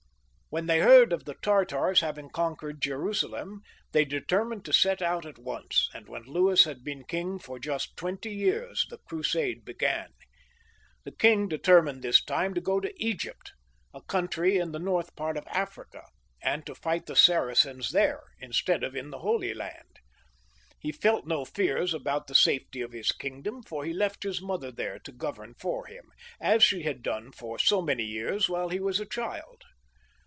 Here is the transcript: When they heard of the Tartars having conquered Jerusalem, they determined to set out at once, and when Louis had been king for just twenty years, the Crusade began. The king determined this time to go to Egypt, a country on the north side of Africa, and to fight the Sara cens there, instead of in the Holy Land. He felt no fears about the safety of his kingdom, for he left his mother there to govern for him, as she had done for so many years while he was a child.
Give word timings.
When 0.53 0.65
they 0.65 0.79
heard 0.81 1.13
of 1.13 1.23
the 1.23 1.35
Tartars 1.35 2.01
having 2.01 2.29
conquered 2.29 2.81
Jerusalem, 2.81 3.61
they 3.93 4.03
determined 4.03 4.65
to 4.65 4.73
set 4.73 5.01
out 5.01 5.25
at 5.25 5.37
once, 5.39 5.87
and 5.93 6.09
when 6.09 6.23
Louis 6.23 6.61
had 6.65 6.83
been 6.83 7.05
king 7.05 7.39
for 7.39 7.57
just 7.57 7.95
twenty 7.95 8.31
years, 8.33 8.85
the 8.89 8.97
Crusade 8.97 9.63
began. 9.63 10.09
The 11.05 11.13
king 11.13 11.47
determined 11.47 12.01
this 12.01 12.21
time 12.21 12.53
to 12.55 12.59
go 12.59 12.81
to 12.81 12.91
Egypt, 13.01 13.53
a 13.93 14.01
country 14.01 14.59
on 14.59 14.73
the 14.73 14.77
north 14.79 15.11
side 15.17 15.37
of 15.37 15.47
Africa, 15.47 16.03
and 16.43 16.65
to 16.65 16.75
fight 16.75 17.05
the 17.05 17.15
Sara 17.15 17.53
cens 17.53 17.91
there, 17.91 18.21
instead 18.41 18.83
of 18.83 18.93
in 18.93 19.09
the 19.09 19.19
Holy 19.19 19.53
Land. 19.53 20.01
He 20.81 20.91
felt 20.91 21.25
no 21.25 21.45
fears 21.45 21.93
about 21.93 22.27
the 22.27 22.35
safety 22.35 22.81
of 22.81 22.91
his 22.91 23.13
kingdom, 23.13 23.63
for 23.63 23.85
he 23.85 23.93
left 23.93 24.23
his 24.23 24.41
mother 24.41 24.69
there 24.69 24.99
to 25.05 25.13
govern 25.13 25.53
for 25.53 25.85
him, 25.85 26.09
as 26.41 26.61
she 26.61 26.83
had 26.83 27.01
done 27.03 27.31
for 27.31 27.57
so 27.57 27.81
many 27.81 28.03
years 28.03 28.49
while 28.49 28.67
he 28.67 28.81
was 28.81 28.99
a 28.99 29.05
child. 29.05 29.61